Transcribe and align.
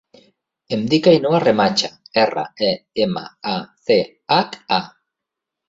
Em 0.77 0.85
dic 0.93 1.09
Ainhoa 1.11 1.41
Remacha: 1.43 1.91
erra, 2.23 2.47
e, 2.71 2.71
ema, 3.07 3.25
a, 3.55 3.55
ce, 3.85 4.01
hac, 4.39 4.61
a. 4.83 4.85